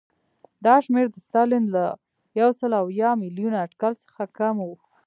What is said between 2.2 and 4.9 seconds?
یو سل اویا میلیونه اټکل څخه کم و